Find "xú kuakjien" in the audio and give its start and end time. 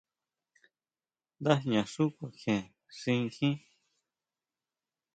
1.91-2.63